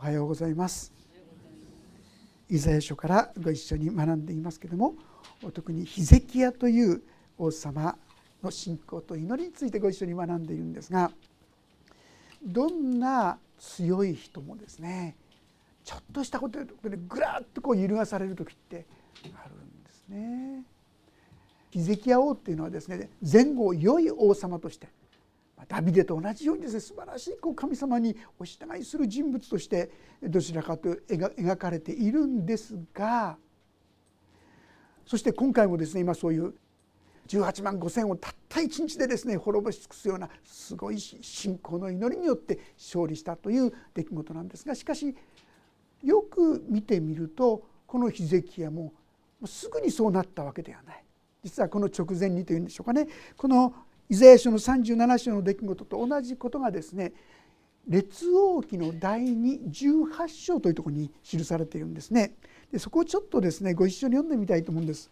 [0.00, 0.94] おはようございます
[2.48, 4.94] イザヤ書からご一緒に学んでいますけれども
[5.52, 7.02] 特にヒゼキヤという
[7.36, 7.98] 王様
[8.42, 11.10] の信仰と祈りについてご一緒に学んでいるんですが
[12.42, 15.16] どんな強い人もですね
[15.84, 16.66] ちょっとしたことで
[17.06, 18.86] ぐらっとこう揺るがされる時って
[19.34, 20.64] あるんですね。
[21.68, 24.88] ヒゼキヤ王っていうのはですね前後良い王様として
[25.68, 29.90] ダビデと同じようにですね素晴らしいこう神様にお従いする人物として
[30.22, 33.36] どちらかと描かれているんですが
[35.06, 36.54] そして今回もですね今そういう
[37.28, 45.14] 18万5,000をたった一日でですね滅ぼし尽くすようなすごい信仰の祈りによって勝利したという出来事なんですがしかし
[46.02, 48.92] よく見てみるとこのヒゼキヤも
[49.44, 51.04] すぐにそうなったわけではない。
[51.42, 53.74] 実はこの直前にというんでしょうかねこの
[54.10, 57.12] イザヤ書の37章の出来事と同じことがですね
[57.88, 62.34] 列王記の第218章というところに記されているんですね。
[62.72, 65.10] でそこをちょっとですねご一緒に読んでみたいと思うんです。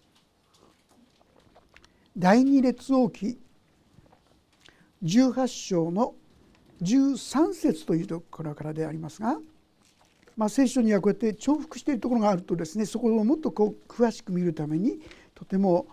[2.17, 3.39] 第二列王記
[5.05, 6.15] 18章の
[6.83, 9.39] 13節というところからでありますが、
[10.37, 15.01] まあ、聖書にはこうやって重複しているところがあるとですねそこをもっとこう詳しく見るために
[15.37, 15.87] とても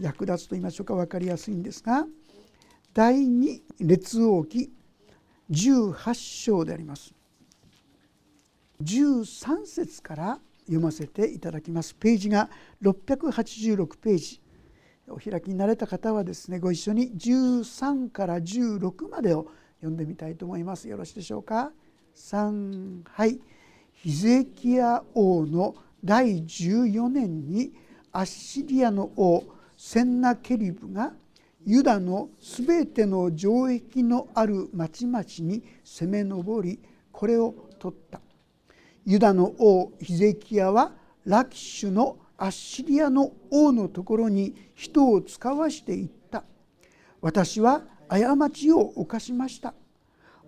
[0.00, 2.06] 役立つと言いましょうか分かりやすいんですが
[2.98, 4.72] 第2列王記
[5.52, 7.14] 18章であります。
[8.82, 11.94] 13節から読ませていただきます。
[11.94, 12.50] ページが
[12.82, 14.40] 686ページ。
[15.06, 20.88] お開きになれた方はですねご一緒に13から16までを読んでみたいと思います。
[20.88, 21.70] よろしいでしょうか
[22.16, 23.38] ？3はい。
[23.92, 27.70] ヒゼキヤ王の第14年に
[28.10, 29.44] アッシリアの王
[29.76, 31.12] センナケリブが
[31.68, 36.80] ユダのすべての城壁のある町々に攻め上り
[37.12, 38.22] これを取った。
[39.04, 40.92] ユダの王ヒゼキヤは
[41.26, 46.42] ラキシュのアッシリアの王のところに人を使わしていった。
[47.20, 49.74] 私は過ちを犯しました。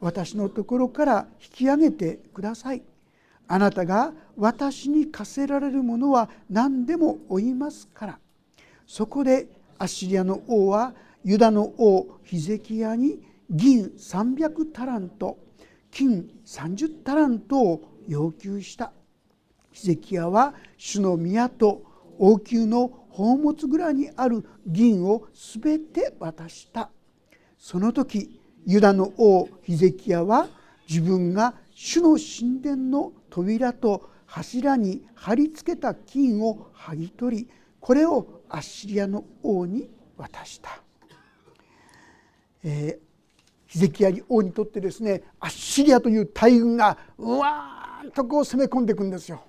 [0.00, 2.82] 私のところから引き上げてください。
[3.47, 8.19] あなたが私に課せられるものは何でも負いますから。
[8.86, 9.48] そこで
[9.78, 10.94] アッシリアの王は
[11.25, 15.38] ユダの王ヒゼキヤに銀300タラント
[15.91, 18.92] 金30タラントを要求した。
[19.72, 21.82] ヒゼキヤは主の宮と
[22.19, 25.26] 王宮の宝物蔵にある銀を
[25.62, 26.91] 全て渡した。
[27.59, 30.48] その時ユダの王ヒゼキヤは
[30.88, 37.48] 自分が主の神殿の扉と柱に貼り付けた金を剥ぎ取り
[37.80, 40.82] これをアッシリアの王に渡した、
[42.62, 42.98] えー、
[43.66, 49.43] ヒゼキヤ王にとってですねアッシリアという大軍がうわーんとこう攻め込んでいくんですよ。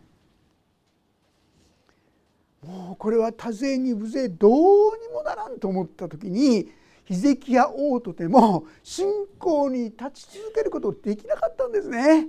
[2.66, 6.70] もうこれは多勢に無勢どうにもならんと思った時に
[7.06, 9.08] ヒゼキヤ王とても信
[9.40, 12.28] 仰に立ち続けることできなかったんですね。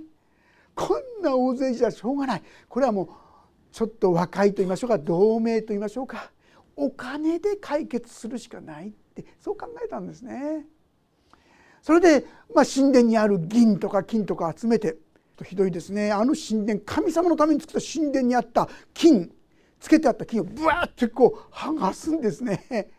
[0.75, 3.09] こんな大勢じゃしょうがないこれはもう
[3.71, 6.31] ちょっと若いと言いましょうか同盟と言いましょうか
[6.75, 10.65] お金で解決するしかないってそう考えたんですね。
[11.81, 12.25] それで、
[12.55, 14.95] まあ、神殿にある銀とか金とか集めて
[15.43, 19.29] ひどいですねあの神殿神様のために作った神殿にあった金
[19.81, 22.89] つけてあった金をブワーってこう剥がすんですね。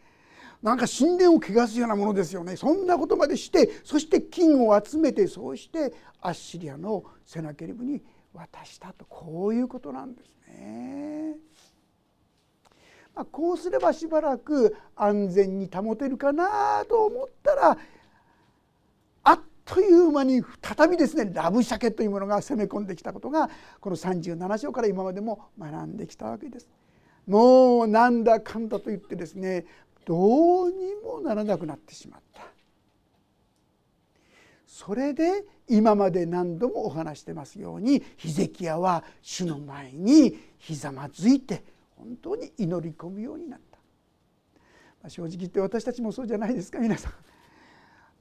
[0.63, 5.93] なんか神殿を汚すようなものですよねそんなことまでしてそして金を集めてそうして
[6.23, 8.03] アッシリアのセナケリブに
[8.33, 11.37] 渡したとこういうことなんですね。
[13.15, 17.79] ま、こうすればしばらく安全に保てるかなと思ったら
[19.25, 23.49] あっという間に再びですねラブシャケというものが攻め込んできたことが
[23.81, 26.69] この37章から今までも学んできたわけです。
[27.27, 29.65] もうなんだかんだと言ってですね
[30.05, 32.43] どうにもならなくなってしまった
[34.67, 41.63] それで今まで何度もお話してますようにヒゼキヤは主の前にひざまずいて
[42.05, 43.79] 本当に祈り込むようになった、
[45.03, 47.13] まあ、正直言って私たちもそうじゃないですか皆さん。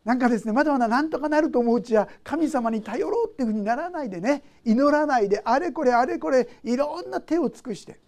[0.05, 7.99] なんかですねまだまだなんとかなると思ううちは神様に頼ろうっていうふうにならないでね祈らないであれこれあれこれいろんな手を尽くして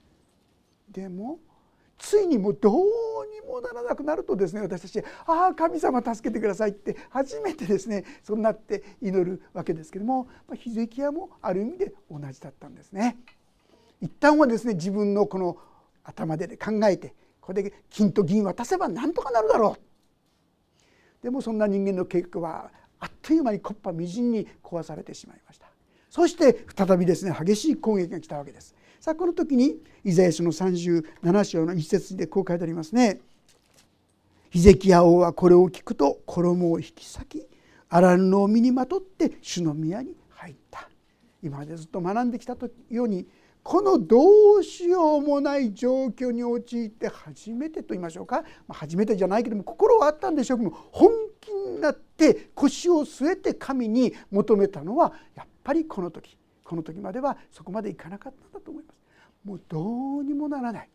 [0.89, 1.39] でも
[1.97, 2.75] ついにもうどう
[3.31, 13.17] にもならなくなるとですね私たち「ああ神様助けてください」って初めてですねそうなって祈るわけですけどもヒゼキヤもある意味で同じだったんですね。
[14.05, 15.57] 一旦はですね自分のこの
[16.03, 21.23] 頭で考えてこれで金と銀渡せばなんとかなるだろう。
[21.23, 25.67] でもそんな人間の計画はあっという間に木っ端みじんに壊されてしまいました。
[26.11, 28.75] そして再びですね激しい攻撃が来たわけです。
[28.99, 33.21] さあこの時にイザヤ書の37章の一節でこう書いてありますね。
[34.51, 37.47] ヒゼキヤ王はこれを聞くと衣を引き裂き
[37.89, 40.87] 荒布を身にまとって主の宮に入った。
[41.41, 42.55] 今までずっと学んできた
[42.89, 43.27] ように
[43.65, 51.09] このどうしようもない状況に陥って初めてと言いましょうか、まあ、初めてじゃないけども心はあったんでしょうけども本
[51.41, 56.37] 気になって腰を据えて神に求めたのはやっぱりこの時。
[56.63, 58.97] この時まではそこまでいかなかったんだと思います。
[59.43, 60.89] もうどうにもならない。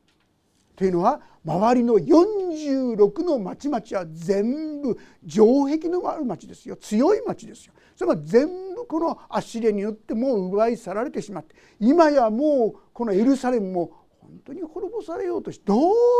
[0.76, 4.96] というのは周りの46の町々は全部
[5.26, 6.76] 城壁のある町ですよ。
[6.76, 7.74] 強い町ですよ。
[7.96, 15.76] それが全このアッシリアによってもう奪い去られてしまって今やもうこのエルサレムも本当に滅ぼされようとしてど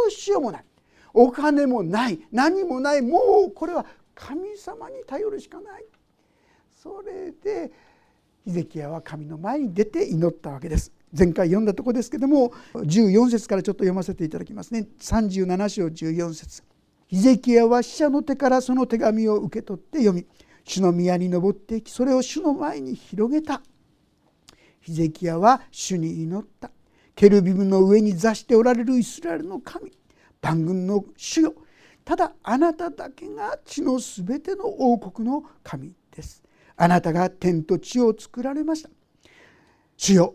[0.07, 0.65] うしようもない。
[1.13, 2.21] お金もない。
[2.31, 3.03] 何もない。
[3.03, 3.85] もうこれは
[4.15, 5.85] 神様に頼るしかない。
[6.75, 7.71] それで
[8.45, 10.93] ヒゼキヤは神の前に出て祈ったわけです。
[11.17, 14.89] 前回読んだとこですけども14節からちょっと読ませていただきますね。
[15.01, 16.63] 37章14節。
[17.09, 20.25] ヒゼキヤは死者の手からその手紙を受け取って読み
[20.65, 23.63] 主の宮に登っていきそれを主の前に広げた。
[24.81, 26.71] ヒゼキヤは主に祈った。
[27.15, 29.93] ケルビムの上に座しておられるイスラエルの神。
[30.41, 31.55] 万軍の主よ。
[32.05, 36.43] ただあなただけが地のすべての王国の神です。
[36.77, 38.91] あなたが天と地を作られました。
[39.97, 40.35] 主よ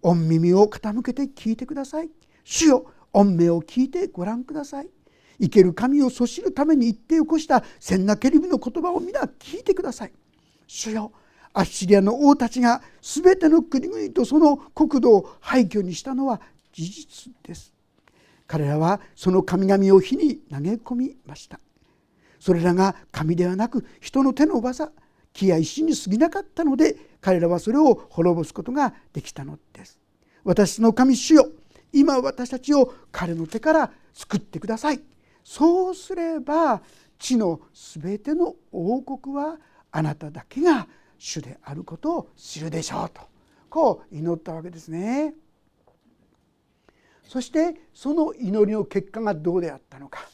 [0.00, 2.10] 御耳を傾けて聞いてください。
[2.44, 4.88] 主よ御目を聞いてご覧ください。
[5.42, 10.12] 生ける神をそしるために言って起こした千なケリブの言葉を皆聞いてください。
[10.68, 11.10] 主よ
[11.52, 16.40] アッシリアの王たちが全ての国々とその国土を廃墟にしたのは
[16.72, 17.72] 事実です。
[18.46, 21.58] 彼らはその神々を火に投げ込みました。
[22.38, 24.92] それらが神ではなく人の手の技
[25.32, 29.98] 木や石に過ぎなかったので彼らはそれを滅ぼすことができたのです。
[30.44, 31.48] 私の神主よ
[31.92, 35.00] 今私たちを彼の手から救ってください。
[35.44, 36.82] そうすれば
[37.18, 39.58] 地のすべての王国は
[39.90, 43.20] あなただけが主であることを知るでしょうと。
[43.68, 45.34] こう祈ったわけですね。
[47.22, 50.28] そしてその祈りの結果がどうであったのか。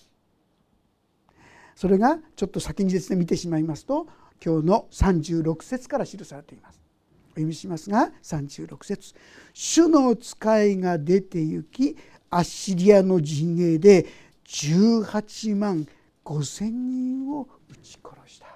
[1.76, 4.08] それがちょっと先にですね見てしまいますと
[4.44, 6.80] 今日の36節から記されています。
[7.26, 9.14] お読みしますが36節。
[9.52, 11.96] 主の使いが出て行き
[12.30, 14.06] アッシリアの陣営で
[14.48, 15.86] 18万
[16.24, 18.46] 5千人を撃ち殺した。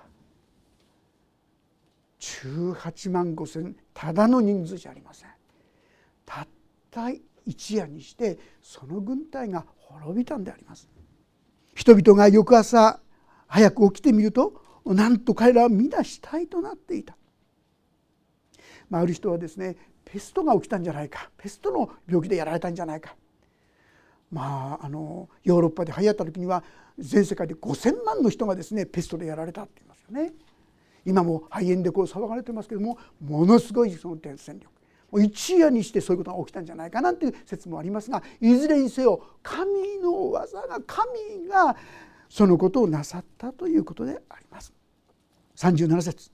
[2.19, 5.29] 18万5千ただの人数じゃありません。
[6.25, 6.49] たっ
[6.91, 7.11] た
[7.45, 10.89] 一夜にしてその軍隊が滅びたんであります。
[11.75, 13.01] 人々が翌朝
[13.47, 17.17] 早く起きてみるとなんと彼らは皆死体となっていた、
[18.89, 21.31] まあ、ある人はですねペストが起きたんじゃないか。
[21.37, 23.15] ペストの病気でやられたんじゃないか。
[24.33, 26.65] まああのヨーロッパで流行った時には
[26.99, 30.33] 全世界で5,000万の人がですねペストでやられたって言いますよね。
[31.05, 34.73] 今も肺炎でこう騒がれてますけどもものすごいその伝染力
[35.21, 41.77] 一夜にしてそういうことが起きたんじゃないかなという説もありますがいずれにせよ神の技が神が
[42.29, 44.73] そのことをなさったということであります。
[45.57, 46.31] 37節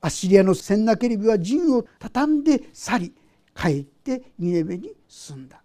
[0.00, 3.14] アッシリアのセンナケリビは陣を畳んで去り
[3.56, 5.63] 帰ってニネベに住んだ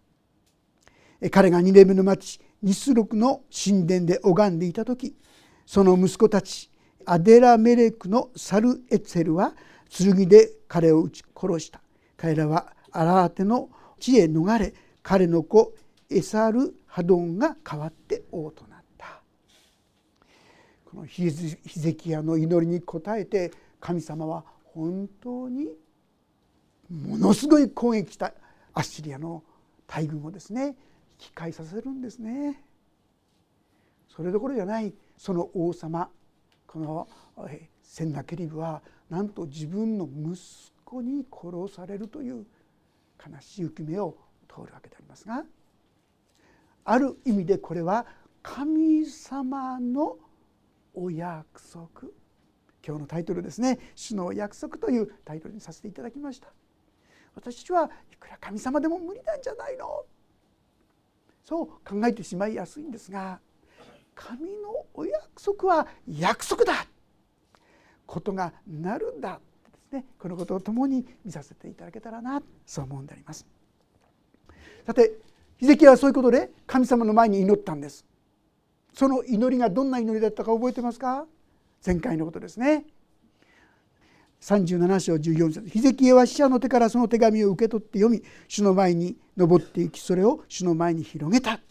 [1.32, 5.16] 彼がニネベの町ニスロクの神殿で拝んでいた時
[5.66, 6.70] その息子たち
[7.06, 9.54] アデラメレクのサルエツェルは
[9.90, 11.82] 剣で彼を撃ち殺した。
[12.16, 15.74] 彼らはアラーテの地へ逃れ彼の子
[16.10, 19.22] エサルハドンが代わって王となった。
[20.86, 25.70] このヒゼキヤの祈りに応えて神様は本当に
[26.90, 28.34] ものすごい攻撃した
[28.74, 29.44] アッシリアの
[29.88, 30.76] 大軍をですね
[31.20, 32.64] 機械させるんですね。
[34.08, 36.10] それどころじゃないその王様
[36.66, 37.08] この
[37.82, 42.46] センナケリブはなんと自分の息子に殺されるという
[43.24, 45.44] 悲しい浮き目を通るわけでありますが
[46.86, 48.06] ある意味でこれは
[48.42, 50.18] 神様の
[50.94, 52.10] お約束。
[52.86, 56.52] 今日のタイトルですね「主の約束」というタイトルにさせていただきました。
[57.36, 60.06] 私はいくら神様でも無理なんじゃないの。
[61.50, 63.40] そう考えてしまいやすいんですが
[64.14, 66.86] 神のお約束は約束だ。
[68.06, 69.40] ことがなるんだ
[69.72, 73.48] ですねこのことを共に見させていただけたらなそう思うんであります。
[74.86, 75.14] さて
[75.58, 78.06] ヒゼキはそういうことで神様の前に祈ったんです。
[78.94, 81.26] その祈りがどんな祈りだったか覚えてますか？
[81.84, 82.86] 前回のことですね。
[84.42, 91.62] 37章14節ヒゼキエは死者の手からその手紙を受け取って読み主の前に登っていきそれを主の前に広げた。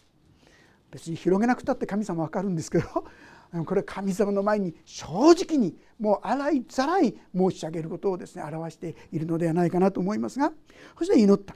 [0.91, 2.87] 別に広げなくたって神様わかるんですけど
[3.65, 10.51] これ神様の前に正直にもう洗いざらい申し上げることをですね表しているのではないかなと思いますが
[10.97, 11.55] そして祈った。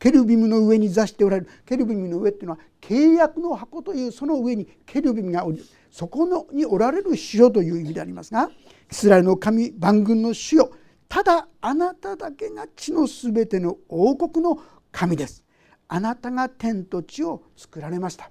[0.00, 1.48] ケルビムの上に座しておられる。
[1.64, 8.50] ケルビムの上っていうのは契約の箱というその上にケルビムがおりそこのにおられる城という意味でありますが
[8.90, 10.72] イスラエルの神万軍の主よ。
[11.08, 15.44] ただあなただけが地のすべての王国の神です。
[15.92, 18.30] あなたが天と地を作られました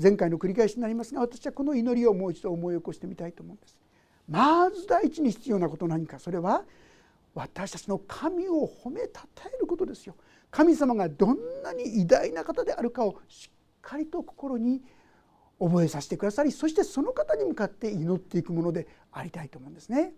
[0.00, 3.76] 前回の繰り返しになりますが私はこの祈りをもう一度思い起こしてみたいと思うんです
[4.26, 6.64] まず第一に必要なこと何かそれは
[7.34, 10.14] 私たちの神を褒めたたえることですよ
[10.50, 13.50] 神様がどんなに偉大な方であるかをしっ
[13.82, 14.80] かりと心に
[15.60, 20.14] 覚えさせてくださりそしてその方に向かって祈っていくものでありたいと思うんですね。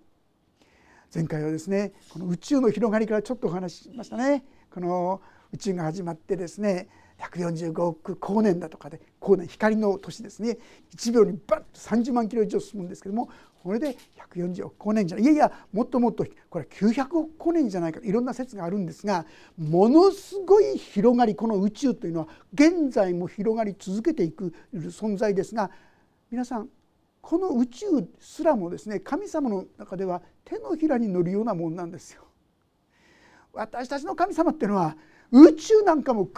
[1.12, 4.44] 前回はですねこの宇宙の広がりからちょっとお話ししましたね。
[4.72, 5.20] この
[5.54, 6.88] 宇宙が始まってですね
[7.20, 10.58] 145億光年だとかで光年光の年ですね
[10.96, 13.30] 1秒にバッと30万キロ以上進むんですけども
[13.62, 13.96] これで
[14.34, 25.70] 140億光年じゃないいやいやもっともっとこれ900億光年じゃないかいろんな説があるんですがものすごい広がりこの宇宙というのは現在も広がり続けていく存在ですが
[26.32, 26.68] 皆さん
[27.22, 27.86] この宇宙
[28.18, 32.24] すらもですね神様の中では手のひらに乗るようなもんなんですよ。
[33.54, 34.96] 私たちの神様っていうのは
[35.34, 36.30] 宇宙なんかも比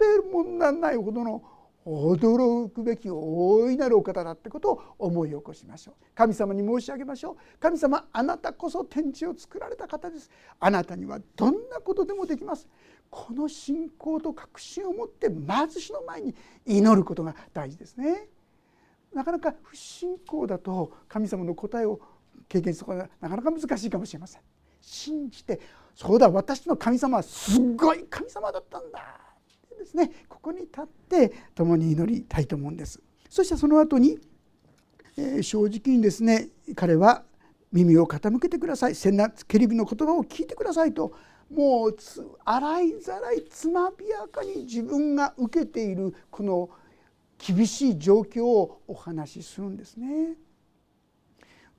[0.00, 1.42] べるもんなんないほどの
[1.84, 5.94] 驚くべき大いなるお方だってことを思い起こしましょう。
[6.14, 7.36] 神様に申し上げましょう。
[7.60, 10.30] 神様あなたこそ天地を作られた方です。
[10.58, 12.66] あなたにはどんなことでもできます。
[13.10, 16.34] この信仰と確信を持ってまず主の前に
[16.64, 18.28] 祈ることが大事ですね。
[19.12, 22.00] なかなか不信仰だと神様の答えを
[22.48, 24.42] 経験することがなかなか難しいかもしれません。
[24.80, 25.60] 信じて
[25.94, 29.22] そうだ私の神様はすごい神様だったんだ。
[29.82, 30.10] ですね。
[30.28, 33.00] ここに立って共に祈りたいと思うんです。
[33.28, 34.18] そしてその後に、
[35.16, 37.24] えー、正直にですね彼は
[37.72, 38.94] 耳を傾けてください。
[38.94, 41.14] セナケリビの言葉を聞いてくださいと。
[41.50, 41.96] もう
[42.44, 46.70] 洗いざらいつまびやかに自分が受けているこの
[47.36, 50.36] 厳しい状況をお話しするんですね。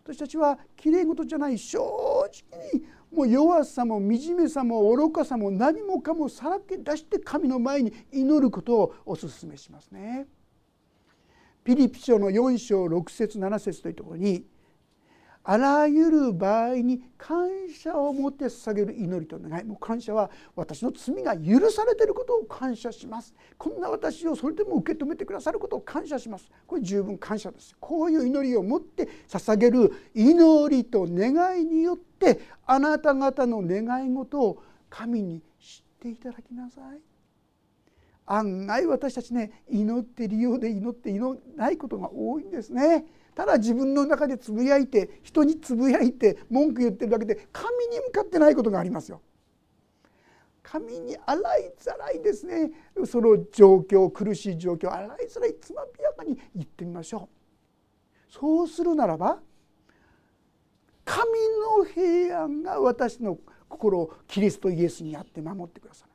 [0.04, 1.58] 私たちはきれい事じゃない。
[1.58, 10.26] 正直にもう弱さも惨めさも愚かさも何もかもさらけ出して神の前に祈ることをお勧めしますね。
[11.64, 14.46] ピリピ書の4章6節7節というところに
[15.46, 23.34] あらゆる場合に感謝を持って捧げる祈りと願いもう感謝は私の罪が許されていることを感謝します。
[23.58, 26.50] こんな私をそれでも受け止めてくださることを感謝します。
[26.66, 27.76] これ十分感謝です。
[27.80, 37.02] こういう祈りを持って捧げる祈りと願いによってあなた方の願い事を神に知っていただきなさい。
[38.26, 43.06] 案外私たちね祈って利用で祈って祈らないことが多いんですね。
[43.36, 49.22] ただ自分の中でつぶやいて人につぶやいて文句言ってるだけで神に向かってないことがありますよ。
[50.62, 52.72] 神に洗いざらいですね
[53.06, 57.30] その状況苦しい状況洗いざらいつまびやかに言ってみましょ
[58.30, 58.32] う。
[58.32, 59.40] そうするならば
[61.06, 61.30] 神
[61.78, 63.38] の平安が私の
[63.68, 66.06] 心をキリストイエスにあって守ってくださ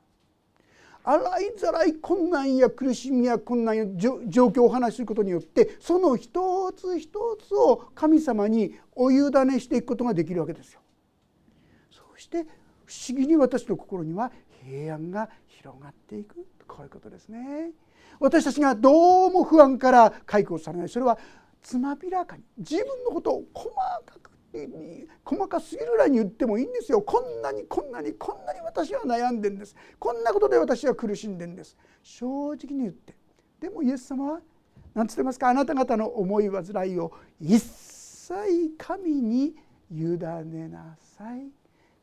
[1.11, 10.81] 洗いざらい困難や苦しみや困難や状況をお話しすることによってその一つ一つを神様にお委ねしていくことができるわけですよ。
[11.89, 12.45] そして
[12.85, 14.31] 不思議に私の心には
[14.63, 17.71] 平安が広がっていくこういうことですね。
[18.19, 21.17] 私たちがどうも不安から解放されないそれは
[21.63, 23.69] つまびらかに自分のことを細
[24.05, 24.29] かく
[25.23, 27.01] 細かすぎるぐらいに言ってもいいんですよ。
[27.01, 29.75] こんなにこんなにこんなに私は悩んでんです。
[29.99, 31.77] こんなことで私は苦しんでんです。
[32.01, 33.15] 正直に言って。
[33.59, 34.41] でもイエス様は
[34.95, 35.49] 何つってますか？
[35.49, 38.33] あなた方の思い煩いを一切
[38.77, 39.55] 神に
[39.91, 41.51] 委ねなさい。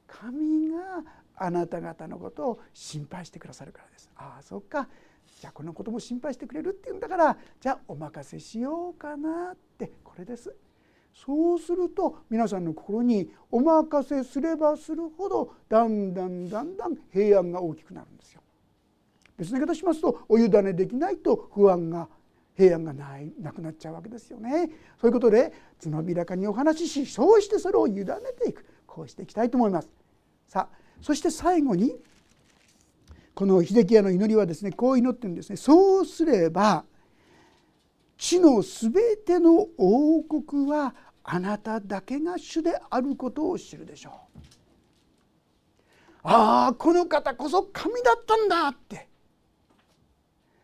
[0.07, 1.03] 神が
[1.35, 4.11] あなた方のことを心配してくださるからです。
[4.17, 4.89] ああそっか。
[5.41, 9.91] じゃあこのことも心配してくれるっていうんだからじゃあお任せしようかなって。
[10.05, 10.55] これです。
[11.25, 18.43] そうすると皆さんの心にお任せすればするほどだんだんだんだん平安が大きくなるんですよ。
[19.39, 22.09] 別の言い方しますとお委ねできないと不安が
[22.55, 24.71] 平安がないなくなっちゃうわけですよね。
[25.01, 28.05] そういうことでつまびらかにお話ししそうしてそれを委ね
[28.39, 29.89] ていくこうしていきたいと思います。
[30.49, 31.97] さあそして最後に
[33.35, 35.57] この秀樹屋の祈りはですねこう祈ってるんですね。
[35.57, 36.85] そうすれば
[38.19, 40.95] 地のすべての王国は
[41.29, 44.13] あなただけが主であることを知るでしょう。
[46.23, 49.09] ああこの方こそ神だったんだって。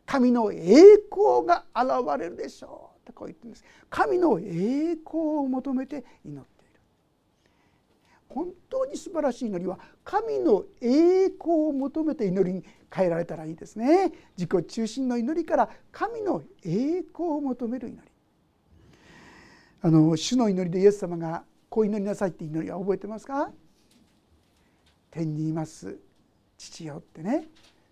[0.07, 3.65] 神の栄光が現れるでしょうとこう言ってるんです。
[3.91, 6.81] 神の栄光を求めて祈っている。
[8.29, 14.13] 本当に素晴らしい祈りは神の栄光を求めて祈りに変えられたらいいですね。
[14.39, 18.13] 自己中心の祈りから神の栄光を求める祈り。
[19.85, 23.51] あの主の祈りでイエス様がこう祈りなさいって祈りは覚えてますか？
[25.11, 25.99] 天にいます。
[26.57, 27.49] 父よってね。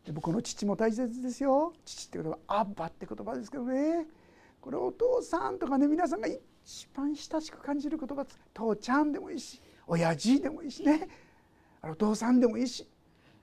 [0.06, 1.72] でもこの父も大切ですよ。
[1.84, 4.06] 父って言葉は「アッバ」って言葉ですけどね。
[4.60, 11.08] これお父さんとかね皆さんが一番親しく感じる言葉父ちゃんでもいいし親父でもいいしね。
[11.82, 12.86] お父さんでもいいし。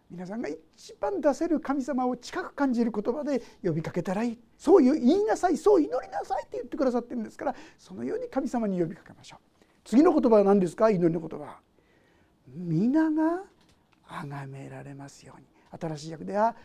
[0.10, 4.40] 皆さんが一番出せる神様を近く感じる言葉で呼びかけたらいい。
[4.58, 9.40] そういう言いなさいそう祈りなさいって言ってくださってるんですからそのように神様に呼びかけましょう。
[9.84, 10.90] 次の言葉は何ですか？
[10.90, 11.60] 祈りの言葉。
[12.48, 13.44] 皆が
[14.08, 15.48] 崇められますように。
[15.70, 16.56] 新しい訳では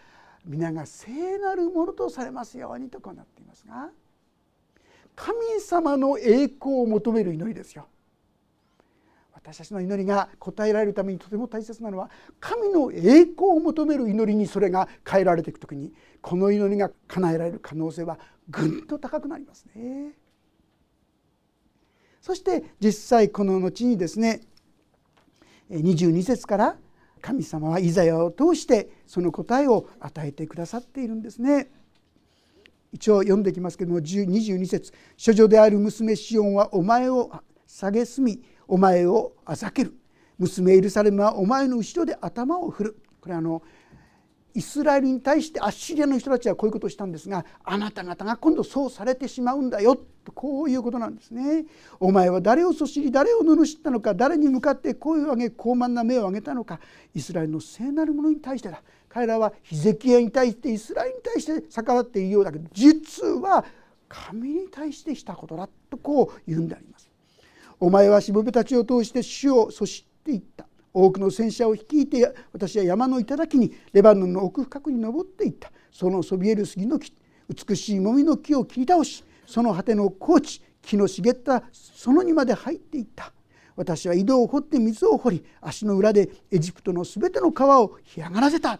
[0.44, 3.90] 皆が聖なるものとされますようにとこうなっていますが
[5.14, 7.88] 神様の栄光を求める祈りですよ。
[9.42, 18.18] 私たちの祈りが答えられるためにとても大切なのは神の栄光を求める祈りにそれが変えられていく時にこの祈りが叶えられる可能性は
[18.48, 20.12] ぐんと高くなりますね。
[22.20, 24.42] そして実際この後にですね
[25.70, 26.76] 22節から
[27.20, 31.68] 神様はイザヤを通してその答えを与えてくださっているんですね。
[32.92, 34.92] 一応読んできますけども22節
[35.24, 37.32] 処女である娘シオンはお前を
[37.66, 39.92] 蔑みお前をあざける。
[40.38, 42.96] 娘エルサレムはお前の後ろで頭を振る。
[43.20, 43.62] これあの
[44.54, 49.94] イスラエルに対してアッシリアの人たちはこういうことをしたんですがあなた方が今度そうされてしまうんだよ。
[50.24, 51.66] とこういうことなんですね。
[52.00, 56.80] お前は誰をそしり誰を罵ったのか誰に向かって声を上げ高慢な目を上げたのか。
[57.14, 58.82] イスラエルの聖なる者に対してだ。
[59.10, 63.66] 彼らはヒゼキヤに対してイスラエルに対して逆らっているようだけど実は
[64.08, 66.91] 神に対してしたことだとこう言うんであります。
[67.82, 70.68] お前はしもべたちを通して主をそしていった。
[70.94, 75.72] 多くの戦車を率いて私は山の頂にレバノンの奥深くに登っていった。
[75.90, 77.12] そのそびえる杉の木
[77.48, 83.32] 美しいもみの木を切り倒しその果ての高地木の茂ったそのにまで入っていった。
[83.74, 88.78] 私は井戸を掘って水を掘り足の裏でエジプトのすべての川を干上がらせた。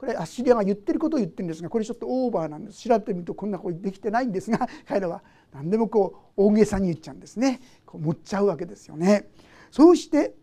[0.00, 2.88] これアッシリアが言ってることを言ってるんですがこれちょっとオーバーなんです。
[2.88, 7.38] 調べてみるとこんなことできてないんですが 彼らは何でもこう大げさに言っちゃうんです。
[7.38, 9.28] ねこう持っちゃうわけですよね。
[9.70, 10.34] そうして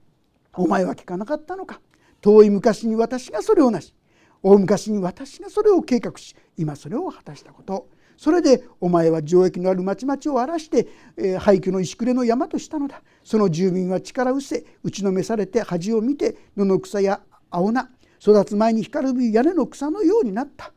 [0.56, 1.82] お前は聞かなかったのか。
[2.22, 3.96] 遠い昔に私がそれをなし。
[4.44, 7.90] 大昔に私がそれを計画し今それを果たしたこと。
[8.16, 13.02] それでお前は城壁のある町々を荒らして、えー、廃墟の石暮れの山としたのだ。
[13.24, 20.74] その住民は力うせ打ちのめされて恥を見て野の草や青菜育つ前に光る屋根の草のようになった。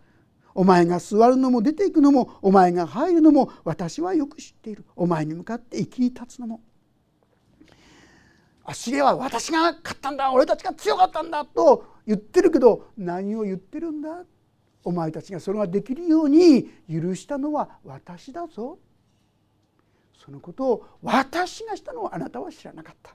[0.54, 4.84] お前が座るのも出ていくのもお前が入るのも私はよく知っている。
[4.96, 6.60] お前に向かって生き立つのも。
[8.64, 10.30] アシリアは私が勝ったんだ。
[10.32, 14.24] 俺たちが強かったんだと言ってるけど何を言ってるんだ。
[14.82, 18.78] お前たちがそれができるように許したのは私だぞ。
[20.22, 23.14] そのことを私がしたのをあなたは知らなかった。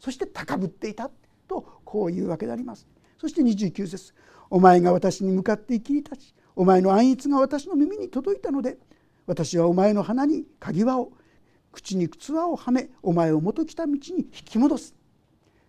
[0.00, 1.10] そして高ぶっていた
[1.48, 2.86] とこういうわけであります。
[3.18, 4.14] そして29節。
[4.50, 8.78] お前が私に向かって生きり立ちお前の暗逸が私の耳に届いたので
[9.26, 11.12] 私はお前の鼻に鍵輪を
[11.72, 14.94] 口に靴輪をはめお前を元来た道に引き戻す。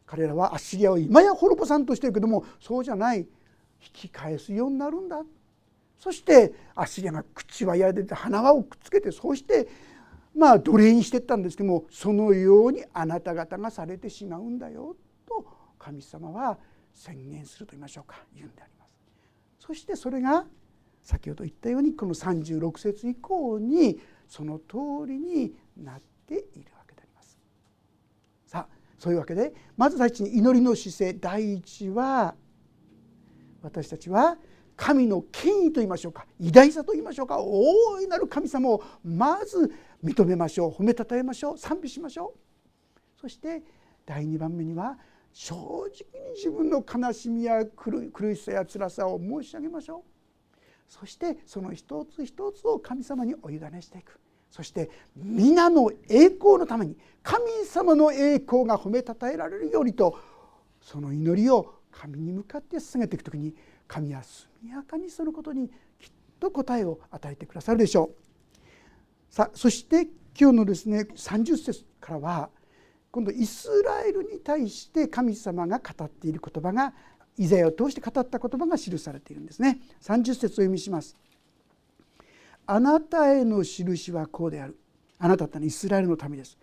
[0.05, 3.19] 彼らはアッシリアを今や滅ぼさんとしてるけどもそうじゃない。
[3.19, 3.27] 引
[3.93, 5.21] き返すようになるんだ。
[5.99, 9.67] そしてアッシリアが口輪やでて鼻輪をくっつけてそうして
[10.35, 14.95] まあ奴隷にしていったんですけどもそのようにあなた方がされてしまうんだよ。
[15.27, 15.45] と
[15.77, 16.57] 神様は
[16.97, 18.23] 宣言すると言いましょうか。
[18.33, 18.91] 言うんであります。
[19.59, 20.45] そしてそれが
[21.03, 27.39] 先ほど言ったようにこの36節以降にその通りになっているわけであります。
[28.47, 32.35] さあそういうわけでまず第一に祈りの姿勢第一は
[33.61, 34.37] 私たちは
[34.75, 36.25] 神の権威と言いましょうか。
[36.39, 37.37] 偉大さと言いましょうか。
[37.39, 39.71] 大いなる神様をまず
[40.03, 40.71] 認めましょう。
[40.71, 41.57] 褒めたたえましょう。
[41.57, 43.21] 賛美しましょう。
[43.21, 43.63] そして
[44.05, 44.97] 第2番目には
[45.39, 45.91] 正直に
[46.35, 54.19] 自分の悲しみや苦しさや辛さを申し上げましょうそしてその一つ一つを神様にお委ねしていく
[54.49, 60.17] そして皆の栄光のために神様の栄光が褒めたたえられるようにと
[60.81, 63.53] その祈りを神に向かって進めていく時に
[63.87, 65.69] 神は速やかにそのことに
[65.99, 69.33] きっと答えを与えてくださるでしょう。
[69.33, 70.07] さあそして
[70.39, 72.49] 今日のですね30節からは
[73.11, 76.93] 今度イスラエルに対して神様が語っている言葉が
[77.37, 79.79] イザヤを通して語った言葉が記されているんですね。
[80.01, 81.15] 30節を読みします。
[82.65, 84.77] あなたへの印はこうである。
[85.19, 86.57] あなたってのはイスラエルの民です。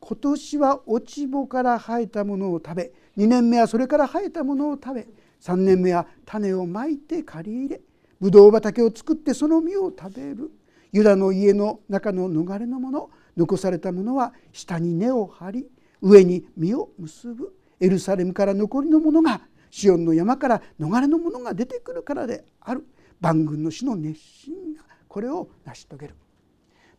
[0.00, 5.08] 今年は落ち穂から生えたものを食べ2年目はそれから生えたものを食べ
[5.40, 7.80] 3年目は種をまいて借り入れ
[8.20, 10.50] ぶどう畑を作ってその実を食べる。
[10.90, 15.66] ユダの家の中の逃れのもの残されたものは下に根を張り
[16.02, 17.54] 上に実を結ぶ。
[17.80, 22.84] エルサレムから残りのものがシオンの山から逃れのものが出てくるからである。
[23.20, 26.14] 万軍の死の熱心がこれを成し遂げる、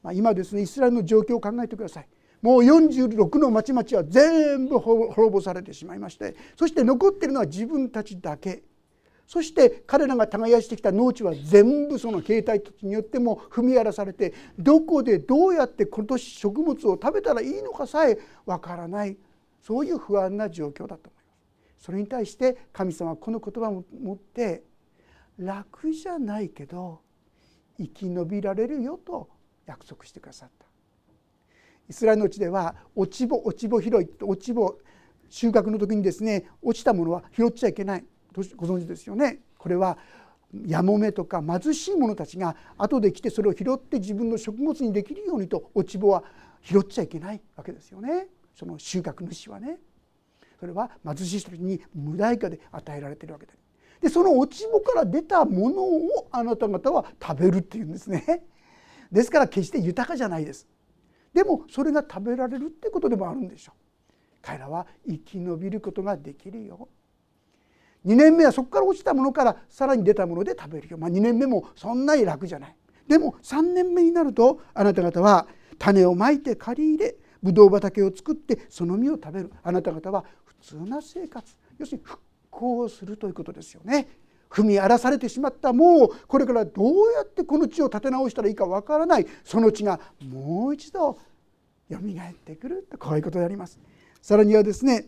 [0.04, 2.08] まあ、今ですねイスラエルの状況を考えてください。
[2.42, 8.64] もう46の町々は全部滅ぼされてしまいましてそして残っているのは自分たちだけ。
[9.30, 19.16] そして彼らが耕してきた農地は全部その兵隊たちによっても踏み荒らされてどこでどうやって今年食物を食べたらいいのかさえわからない。
[19.62, 21.86] そういう不安な状況だと思います。
[21.86, 24.64] それに対して神様はこの言葉を持って
[25.38, 27.02] 楽じゃないけど
[27.78, 29.30] 生き延びられるよと
[29.68, 30.66] 約束してくださった。
[31.88, 34.80] イスラエルの地では落ち穂落ち穂拾い落ち穂
[35.30, 38.06] 収穫の時にですね落ちたものは拾っちゃいけない。
[38.56, 39.40] ご存知ですよね。
[39.58, 39.98] これは
[40.66, 46.24] やもめとか貧しい者たちが後で来てそれを拾って自分の食物にできるようにと落ち穂は
[46.62, 48.28] 拾っちゃいけないわけですよね。
[48.56, 49.78] その収穫主はね。
[50.60, 53.54] それは貧しい人に無代価で与えられてるわけで
[54.02, 58.44] でその落ち穂から出たものをあなた方は食べるっていうんですね。
[59.12, 60.68] ですから決して豊かじゃないです。
[61.34, 63.82] でもそれが食べられるってことでもあるんでしょう。
[64.42, 66.88] 彼らは生き延びることができるよ。
[68.06, 72.76] 2年目はそこから落ちたものからさらに出たもので食べるよ、まあ、2年目もそんなに楽じゃない。
[73.08, 79.52] でも3年目になるとあなた方は種をまいて借り入れぶどう畑を作ってその実を食べる。
[79.64, 81.56] あなた方は普通な生活。
[81.78, 84.08] 要するに復興をするということですよね。
[84.50, 85.74] 踏み荒らされてしまった。
[85.74, 86.86] もうこれからどう
[87.16, 89.28] やってこの地を立て直したらいいかわからない。
[89.44, 91.18] その地がもう一度
[91.88, 93.80] よみがえってくるとこういうことであります。
[94.22, 95.08] さらにはですね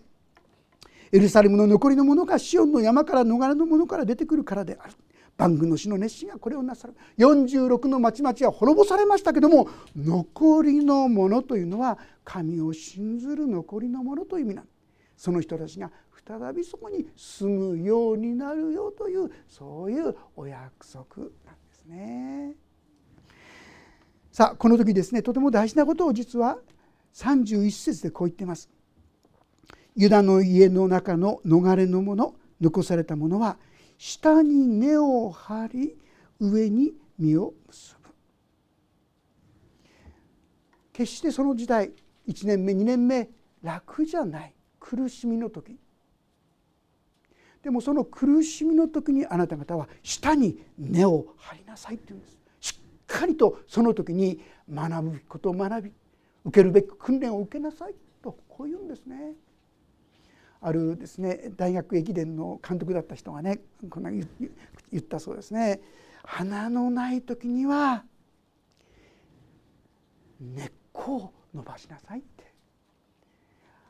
[1.11, 4.93] エルサレムの残りのものがシオンの山から逃れのものから出てくるからである
[5.37, 14.65] 万軍の死の熱心がこれをなさる46の町々は滅ぼされましたけども残りのものというのは神を信ずる残りのものという意味なん
[15.17, 15.91] その人たちが
[16.27, 22.55] 再びそこに住むようになるよというそういうお約束なんですね。
[24.31, 26.57] さあこの時ですねとても大事なことを実は
[27.13, 28.69] 31節でこう言ってます。
[29.95, 33.57] ユダの家の中の逃れの者残された者は
[33.97, 35.95] 下に根を張り
[36.39, 38.09] 上に実を結ぶ。
[40.93, 41.91] 決してその時代
[42.27, 43.29] 1年目2年目
[43.61, 44.53] 楽じゃない。
[44.79, 45.77] 苦しみの時。
[47.61, 52.37] でもその苦しみの時にあなた方は下に根を張りなさいって言うんです。
[52.59, 54.41] しっかりとその時に
[54.73, 55.91] 学ぶことを学び
[56.45, 59.33] 受けるべき訓練を受けなさいとこう言うんですね。
[60.61, 64.27] あるですね大学駅伝の監督だった人がねこんな言
[64.97, 65.81] ったそうですね。
[66.23, 68.03] 花のない時には
[70.39, 72.51] 根っこを伸ばしなさいって。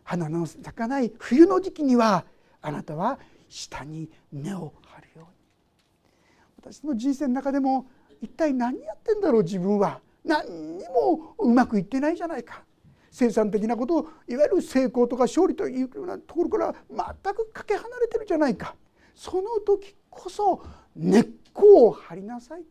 [0.03, 2.25] 花の咲かない冬の時期には
[2.61, 6.73] あなたは下に根を張るように。
[6.73, 7.85] 私の人生の中でも
[8.21, 9.99] 一体何やってんだろう自分は。
[10.23, 12.63] 何にもうまくいってないじゃないか。
[13.11, 18.73] 生産的なことをいわゆる成功とか勝利というようなところから全くかけ離れてるじゃないか
[19.13, 20.63] その時こそ
[20.95, 22.63] 根っこを張りなさい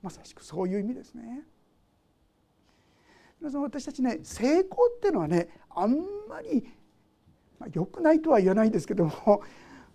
[0.00, 1.42] まさしくそういう意味ですね。
[3.40, 5.96] 皆さん私たちね成功っていうのはねあん
[6.28, 6.66] まり、
[7.58, 9.42] まあ、良くないとは言わないんですけども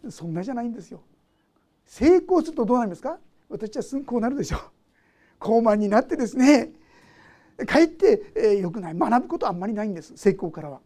[0.10, 1.02] そんなじゃないんですよ。
[1.86, 3.18] 成功するとどうなりますか？
[3.48, 4.62] 私はすぐこうなるでしょう。
[5.40, 6.74] 高慢になってですね
[7.66, 10.80] かえって、え、よくない学ぶことはあんまりないんです成功からは。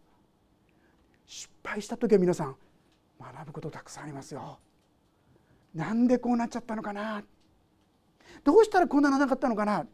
[1.26, 2.56] 失敗した時は皆さん
[3.18, 4.58] 学ぶことたくさんありますよ。
[5.74, 7.22] なんでこうなっちゃったのかな
[8.44, 9.86] どうしたらこんなならなかったのかな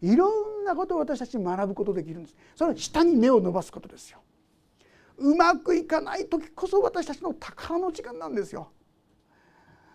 [0.00, 4.20] いろんなことを私たち学ぶことできるんですそれは下に根を伸ばすことですよ
[5.16, 8.70] うまくいかない時こそ私たちの宝の時間なんですよ。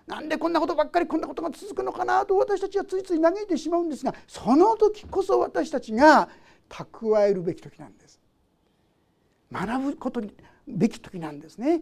[0.10, 6.30] なんでこんなことばっかりこんなことが続くのかなと私たちはついつい嘆いてしまうんですがその時こそ私たちが
[6.68, 8.20] 蓄えるべき時なんです。
[9.52, 10.34] 学ぶことに
[10.68, 11.82] べき時なんですね。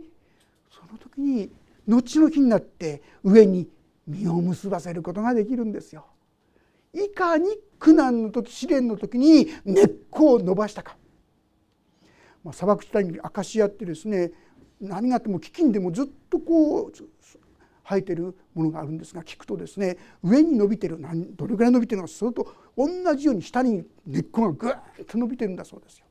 [0.69, 1.49] その時に
[1.87, 3.69] 後の日になって上に
[4.07, 6.05] 実を結ばせることができるんですよ。
[6.93, 10.97] いかに苦難の時試練の時に根っこを伸ばしたか
[12.43, 14.31] まあ、砂漠地帯にアカシアってですね
[14.79, 16.91] 何があっても飢饉でもずっとこう
[17.87, 26.05] 生えてるものがあるんですが聞くとですね上に伸びてる何どれぐらい伸びてるのかそれと同じように下に根っこがぐーっと伸びてるんだそうですよ。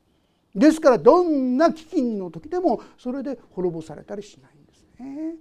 [0.55, 5.35] ですからどんな飢饉の時でもそれで滅ぼされたりしないんですね。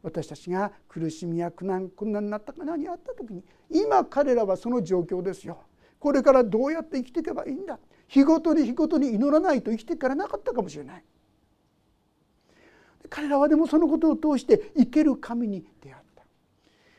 [0.00, 5.58] 私たちが苦しみや苦難困難になったか何あった時に今彼らはその状況ですよ。
[5.98, 11.04] これからどうやって生きていけばいいんだ日ごとに日ごとに祈らないと生きていからなかったかもしれない。
[13.08, 16.24] 彼らはでもそのことを通して生ける神に出会った。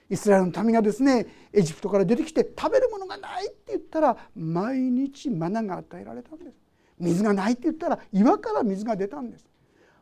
[0.09, 6.57] イスラエルの民がですねエジプトから出てきて食べるものがないって言ったら毎日マナが与えられたんです。
[6.99, 9.45] 水がないって言ったら岩から水が出たんです。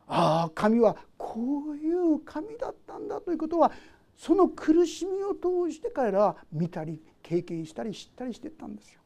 [0.06, 3.72] ああ神はこういう神だったんだということは
[4.16, 9.00] その苦しみを通して彼らは見たり経験したり知ったりしてったんですよ。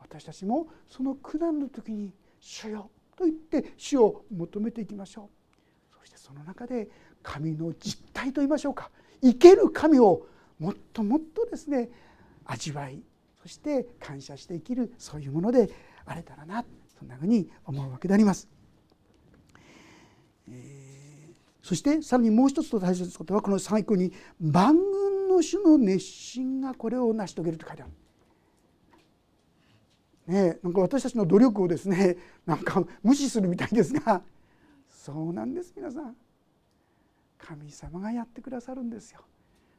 [0.00, 5.37] 私たちもその苦難の時に「主よ」と言って主を求めていきましょう。
[6.28, 6.88] その中で
[7.22, 8.90] 神の実態といいましょうか
[9.22, 10.26] 生ける神を
[10.58, 11.88] もっともっとですね
[12.44, 13.00] 味わい
[13.40, 15.70] そして感謝して生きるそういうもので
[16.04, 16.64] あれたらな
[16.98, 18.48] そんなふうに思うわけであります。
[20.50, 27.92] えー、そしてさらにもう一つと大切なことはこの最後に「万軍の主の熱心がこれを成し遂げる」と書いてある。
[30.26, 34.22] ね、なんか私たちの努力をですねなんか無視するみたいですが
[35.08, 36.14] そうなんです皆さん。
[37.38, 39.20] 神様がやってくださるんですよ。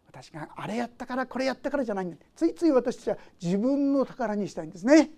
[0.08, 2.18] 私があれやったからこれやったからじゃないんだ。
[2.36, 5.12] ついつい私たちは自分の宝にしたいんですね。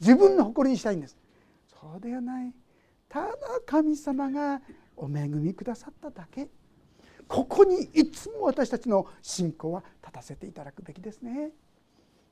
[0.00, 1.18] 自分の誇りにしたいんです。
[1.66, 2.54] そうではない。
[3.10, 3.30] ただ
[3.66, 4.62] 神様が
[4.96, 6.48] お恵みくださっただけ。
[7.26, 11.50] ここにいつも私たちの信仰は立たせていただくべきですね。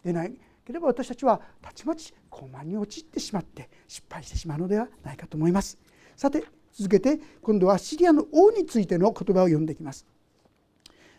[0.02, 5.76] でないければ私たちはたちまち高慢に陥ってしまって失敗してしまうのではないかと思います。
[6.16, 6.42] さて
[6.76, 10.04] 続けて今度はシリアの王についての言葉を読んできます。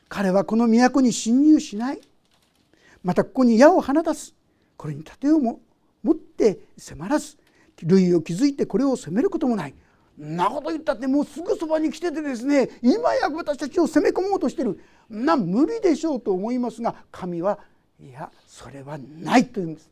[0.08, 2.02] 彼はこの都に侵入しない。
[3.04, 4.36] またここに矢を放たす
[4.76, 5.60] これに盾をも
[6.04, 7.38] 持って迫らず
[7.84, 9.74] 類を築いてこれを攻めることもない。
[10.16, 14.80] なこと言ったってもうすぐそばに来ててですね今や私たちを攻め込もうとしてる。
[15.10, 17.58] な無理でしょうと思いますが神は
[18.00, 19.90] いやそれはないと言うんです。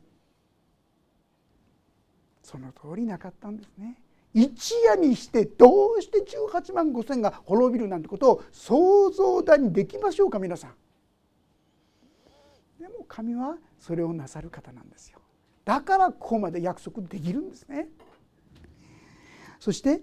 [2.44, 3.96] その通りなかったんですね。
[4.36, 10.74] 一夜にしてどうして18万5千が滅びるなんてことを想像だにできましょうか皆さん。
[12.78, 15.20] でも神はそれをなさる方なんですよ。
[15.64, 17.88] だからここまで約束できるんですね。
[19.58, 20.02] そして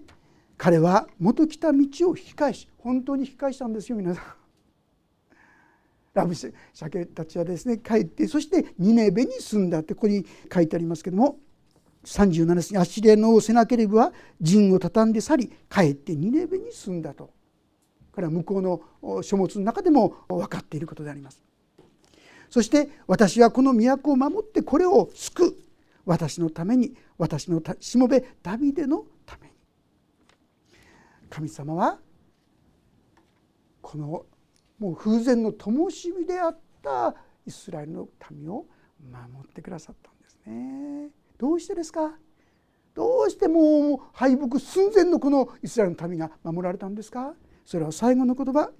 [0.58, 1.78] 彼は元来た道
[2.10, 4.24] を引き返し本当に引き返したんですよ皆さん。
[6.12, 11.38] ラブシャケたちはですね帰ってそしてニネベに住んだってここに書いてありますけども
[12.04, 17.30] 37節にアッシリアの王セナケレブは陣を畳んで去り帰ってニネベに住んだと。
[18.12, 21.42] これは向こうの書物の中でも分かっていることであります。
[22.48, 25.56] そして私はこの都を守ってこれを救う。
[26.06, 29.54] 私のために私のしもべダビデのために。
[31.30, 31.98] 神様は
[33.82, 34.26] この
[34.78, 37.14] もう風前の灯火であった
[37.46, 38.66] イスラエルの民を
[39.10, 41.10] 守ってくださったんですね。
[41.38, 42.16] どうしてですか？
[42.94, 47.34] どうしてもう敗北寸前のこのイスラエルの民が守られたんですか？
[47.64, 48.70] それは最後の言葉。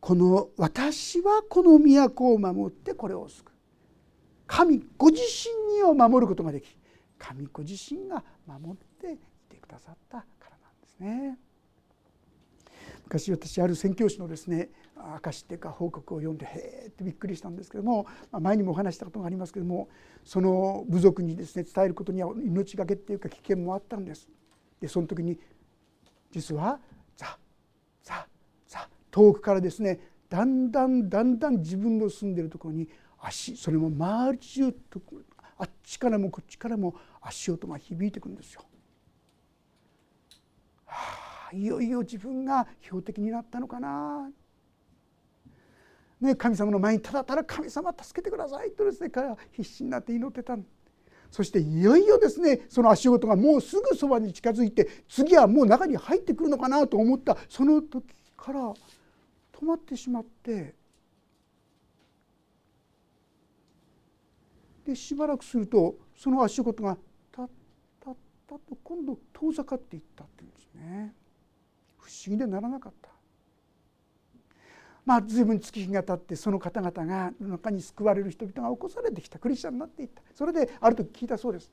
[0.00, 3.54] この私はこの都を守ってこれを救う。
[4.46, 6.76] 神ご自身にを守ることができ。
[7.18, 9.16] 神ご自身が守ってい
[9.48, 11.38] てくださったからなんですね。
[13.04, 19.88] 昔私ある宣教師のですね証っていうか報告を読んでへえってびっくりしたんですけども前にもお話したことがありますけども
[20.24, 24.28] その部族にですね伝えることには命がけっていうか危険もあったんです。
[24.80, 25.38] でその時に
[26.30, 26.78] 実は
[27.16, 27.38] ザ
[28.02, 28.26] ザ
[28.66, 32.88] ザ遠くからですねだんだんだんだん自分の住んでるところに
[33.20, 34.74] 足それも周り中
[35.56, 38.62] あっちからもこっちからも足音が響いてくるんですよ。
[40.86, 44.30] はあいよいよ自分が標的になったのかな
[46.24, 50.56] ね、神様の前にただただ神様助けてくださいとですね彼は必死になって祈ってた。
[51.30, 58.06] そしていよいよですねその足音がもうすぐそばに近づいて次はもう中に入ってくるのかなと思ったその時
[58.36, 60.76] から止まってしまって
[64.86, 66.96] でしばらくするとその足音が
[67.32, 67.50] たっ
[67.98, 71.14] たったと今度遠ざかっていったっていうんですね。
[71.98, 73.13] 不思議でならなかった。
[75.04, 79.38] まあ随分月日が経ってその方々が中に救われる人々が起こされてきた。
[79.38, 80.22] クリスチャンになっていった。
[80.34, 81.70] それである時聞いたそうです。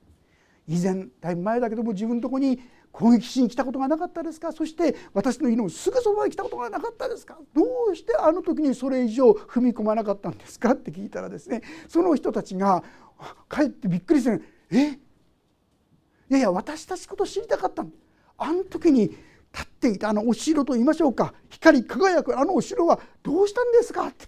[0.68, 2.60] 以前だいぶ前だけども自分のとこに
[2.92, 4.52] 攻撃しに来たことがなかったですか？
[4.52, 7.38] そして私の家のすぐそばに来たことがなかったですか？
[7.54, 10.72] どうしてあの時にそれ以上踏み込まなかったんですか？
[10.72, 12.84] って聞いたらですねその人たちが
[13.48, 14.90] かえってびっくりする「え？
[14.90, 17.84] いやいや私たちこと知りたかった
[18.38, 19.16] あの時に
[19.52, 21.34] 立っていたあのお城と言いましょうか。
[21.48, 24.26] 光り輝くあのお城はどうしたんですか?」って。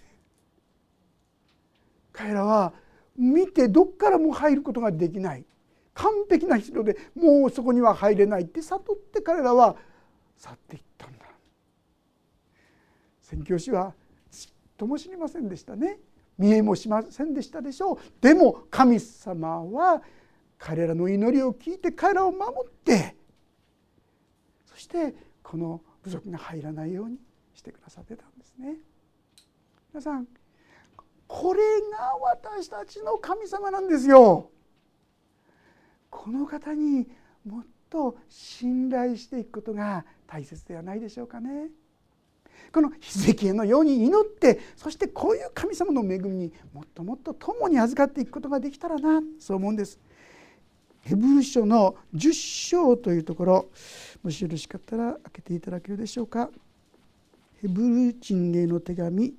[2.11, 2.73] 彼らは
[3.17, 5.45] 見てどっからも入ることができない。
[5.93, 8.61] 完璧な城でもうそこには入れないって。
[8.61, 9.77] 悟って彼らは
[10.37, 11.25] 去っていったんだ。
[13.21, 13.93] 宣教師は
[14.29, 15.99] ちっとも知りませんでしたね。
[16.37, 17.97] 見えもしませんでしたでしょう。
[18.21, 20.03] でも神様は
[20.57, 23.15] 彼らの祈りを聞いて彼らを守って
[24.75, 27.17] そしてこの部族が入らないように
[27.53, 28.75] してくださってたんですね。
[29.93, 30.27] 皆さん
[31.27, 31.61] これ
[31.97, 34.51] が私たちの神様なんですよ。
[36.09, 37.07] この方に
[37.45, 41.69] もっと信頼していくことが大切ではないでしょうかね。
[42.73, 49.99] このヒゼキのように祈ってそしてこういう神様の恵みにもっともっと共に預かっていくことができたらなそう思うんです。
[51.05, 53.69] ヘブル書の10章というところ
[54.23, 56.49] もしよろしかったら開けていただけるでしょうか。
[57.61, 59.35] ヘブル人への手紙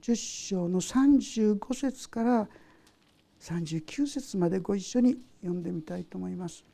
[0.00, 0.16] 10
[0.48, 2.48] 章の35節から
[3.40, 6.64] 39節までご一緒に読んでみたいと思います。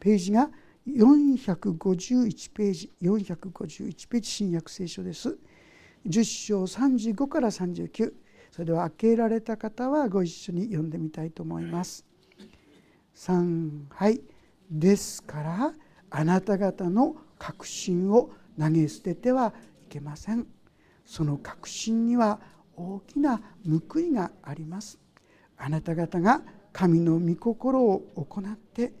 [0.00, 0.50] ページが
[0.86, 5.36] 451ページ451ページ新約聖書です。
[6.06, 8.14] 10章35から39
[8.50, 12.07] それでは開けられた方はご一緒に読んでみたいと思います。
[13.18, 14.20] 3はい
[14.70, 15.72] ですから
[16.08, 19.52] あなた方の確信を投げ捨てては
[19.82, 20.46] いけません。
[21.04, 22.38] その確信には
[22.76, 25.00] 大きな報いがあります。
[25.56, 28.92] あなた方が神の御心を行って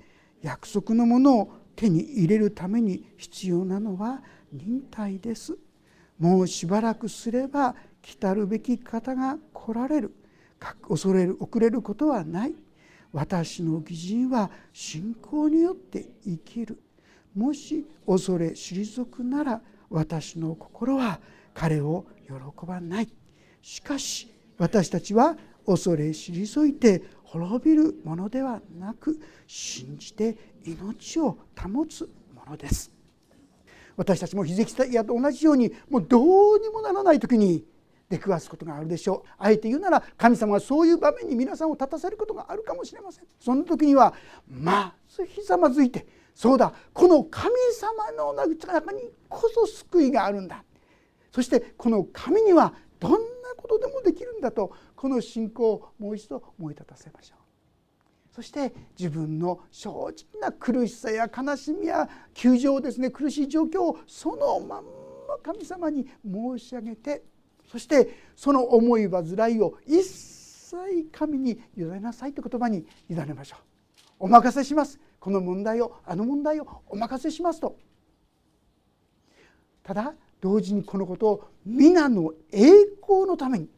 [0.42, 4.20] 約束のものを手に入れるために必要なのは
[4.52, 5.56] 忍耐です。
[6.18, 10.12] もうしばらくすれば来たるべき方が来られる
[10.88, 12.54] 恐れる遅れることはない
[13.12, 16.78] 私の義人は信仰によって生きる。
[17.34, 21.20] もし恐れ退くなら私の心は
[21.54, 23.08] 彼を喜ばない。
[23.62, 32.90] しかし私たちは恐れ退いて滅びるものではなく信じて命を保つものです。
[33.96, 36.20] 私たちもヒゼキヤと同じようにもうど
[36.52, 37.64] うにもならない時に
[38.08, 39.28] 出くわすことがあるでしょう。
[39.38, 43.24] あえて言うなら神様はそういう場面に皆さんを立たせることがあるかもしれません。
[43.38, 44.14] その時には
[44.48, 50.64] まずひざまずいてそうだこの神様の中にこそ救いがあるんだ。
[51.30, 53.18] そしてこの神にはどんな
[53.56, 57.38] ことでもできるんだとこの信仰をもう一度思い立たせましょう。
[58.34, 64.84] そして自分の正直な苦しさや悲しみや窮状ですね苦しい状況をそのまん
[65.28, 67.24] ま神様に申し上げて
[67.70, 73.60] そしてその思い煩いを一切神に委ねなさいという言葉に委ねましょう。
[74.20, 74.98] お任せします。
[75.20, 77.76] この問題をあの問題をお任せしますと。
[79.82, 82.68] ただ同時にこのことを皆の栄
[83.00, 83.68] 光のために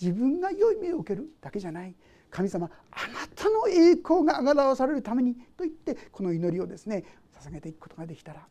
[0.00, 1.94] 自分が良い目を受けるだけじゃない。
[2.30, 7.04] 神様あなたの栄光があがらわされるためにと言ってこの祈りをですね
[7.40, 8.46] 捧げていくことができたら。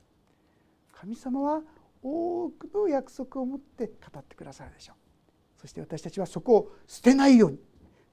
[0.94, 1.62] 神様は
[2.10, 4.96] 多くの約束を持って語ってくださるでしょう。
[5.60, 7.60] そして私たちはそこを捨てないように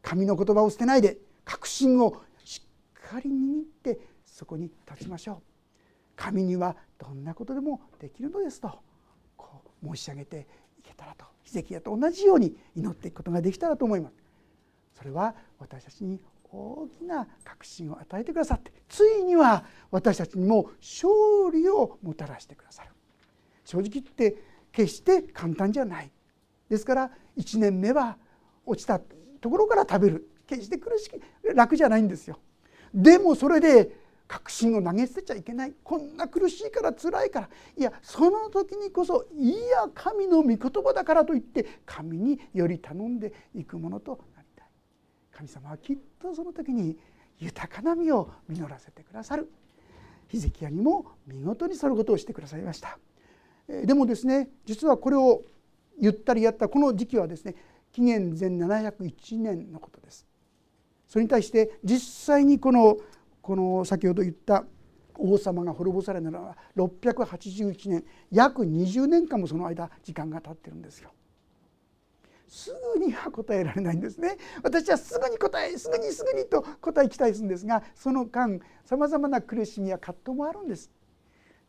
[0.03, 5.43] 神の言葉を捨てないで確信をしっかり握ってそこに立ちましょう。
[6.17, 8.81] 神にはどんなことでもできるのですと
[9.37, 10.47] こう申し上げて
[10.79, 14.17] いけたらとヒゼキヤと同じように祈っていくことができたらと思います。
[14.97, 21.13] それは私たちに大きな確信を与えてくださってついには私たちにも勝
[21.53, 22.94] 利をもたらしてくださる。
[23.65, 24.37] 正直言って
[24.73, 26.11] 決して簡単じゃない。
[26.69, 28.17] ですから1年目は
[28.67, 29.01] 落ちた
[29.41, 30.31] ところから食べる。
[30.47, 31.21] 決して苦しく
[31.55, 32.39] 楽じゃないんですよ。
[32.93, 33.97] でもそれで
[34.27, 35.75] 確信を投げ捨てちゃいけない。
[35.83, 37.49] こんな苦しいから辛いから。
[37.77, 44.67] いやその時にこそいや神の御言葉だからといって神により頼んでいくものとなりたい。
[45.33, 46.99] 神様はきっとその時に
[47.39, 49.51] 豊かな実を実らせてくださる。
[50.29, 52.99] ヒゼキヤにも見事にそのことをしてくださいました。
[53.69, 55.43] でもですね実はこれを
[56.01, 57.55] 言ったりやったこの時期はですね
[57.93, 60.27] 紀元前701年のことです。
[61.07, 62.97] それに対して実際にこの
[63.41, 64.65] この先ほど言った
[65.17, 71.11] 王様が滅ぼされるのは681年約20年間もその間時間が経ってるんですよ。
[72.49, 74.37] すぐには答えられないんですね。
[74.63, 80.91] 私はすぐに答えすぐにすぐにと答え期待するんですがその間さまざまな苦しみや葛藤もあるんです。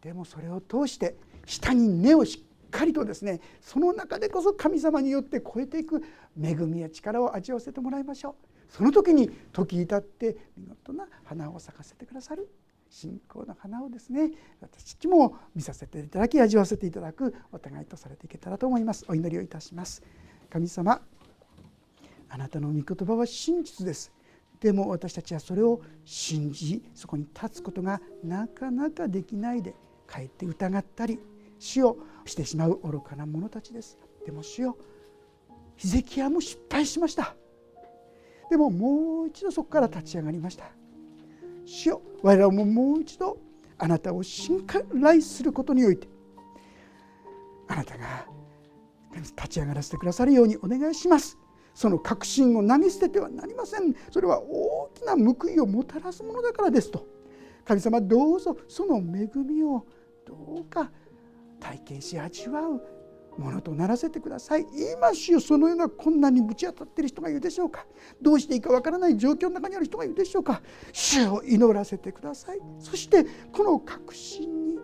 [0.02, 1.16] でもそれを通して
[1.46, 6.04] 下に根をしっかりとですねその中でこそ神様によって超えていく
[6.42, 8.34] 恵みや力を味わわせてもらいましょう。
[8.70, 12.50] その時に時至って見事な花を咲かせてくださる。
[12.90, 14.32] 信仰の花をですね
[14.62, 19.06] 私たちも見させていただき味わわせていただくお互いとされていけたらと思います。
[19.08, 20.04] お祈りをいたします。
[20.50, 21.02] 神様
[22.30, 24.12] あなたの御言葉は真実です。
[24.60, 29.76] でも私たちはそれを信じそこに立つことがなかなかできないで
[30.08, 31.20] かえって疑ったり
[31.66, 33.98] 死をしてしまう愚かな者たちです。
[34.26, 34.78] でも主よ
[35.76, 37.36] ヒゼキヤも失敗しました。
[38.50, 40.66] でももう一度そこから立ち上がりました。
[41.66, 43.40] 主よ我らももう一度
[43.80, 46.08] あなたを信頼することにおいて
[47.68, 48.28] あなたが
[49.16, 51.38] 立ち上がらせてくださるようにお願いします。
[51.74, 53.96] その確信を投げ捨ててはなりません。
[54.12, 57.08] それは大きな報いをもたらすものだからですと。
[57.66, 59.88] 神様どうぞその恵みを
[60.26, 60.92] どうか
[61.66, 62.82] 体験し味わう
[63.38, 64.66] ものとならせてください。
[64.98, 65.42] 今しよ。
[65.42, 67.86] そのような困難にぶち当たっている人がいるでしょうか。
[68.22, 70.62] どうしていいかわからない状況の中にある人がいるでしょうか。
[70.94, 72.60] 主を祈らせてください。
[72.80, 74.80] そしてこの確信に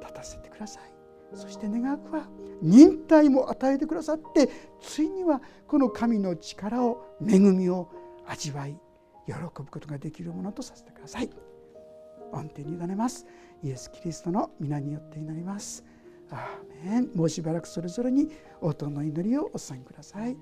[0.00, 0.94] 立たせてください。
[1.34, 2.28] そして願くは
[2.62, 4.48] 忍耐も与えてくださって
[4.80, 7.90] ついにはこの神の力を恵みを
[8.26, 8.78] 味わい
[9.26, 11.30] 喜ぶことができるものとさせてください。
[12.32, 13.26] 御手に委ねます。
[13.62, 15.84] イエス・キリストの皆によって祈ります。
[16.32, 18.28] アーメンもうしばらくそれぞれに
[18.60, 20.36] 音の祈りをお捧げください。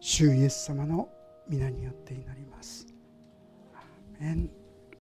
[0.00, 1.08] 主イエス様の
[1.48, 2.86] 皆によって祈ります。
[3.74, 4.63] アーメン